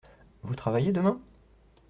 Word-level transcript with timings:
Vous 0.41 0.55
travaillez 0.55 0.91
demain? 0.93 1.21